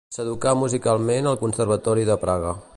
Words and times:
S'educà 0.13 0.53
musicalment 0.61 1.31
al 1.33 1.39
Conservatori 1.45 2.11
de 2.11 2.21
Praga. 2.27 2.59